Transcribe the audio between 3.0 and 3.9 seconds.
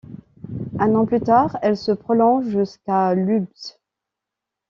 Lübz.